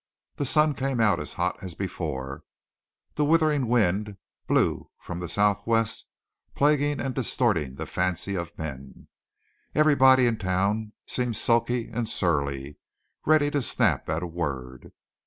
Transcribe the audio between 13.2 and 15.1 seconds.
ready to snap at a word.